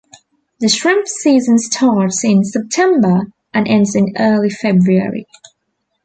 [0.59, 5.27] The shrimp season starts in September and ends in early February.